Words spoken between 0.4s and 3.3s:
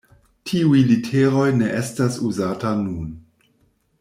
Tiuj literoj ne estas uzata nun.